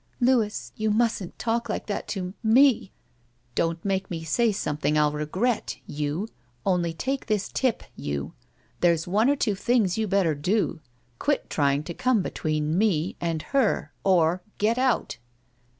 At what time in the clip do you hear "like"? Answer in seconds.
1.69-1.85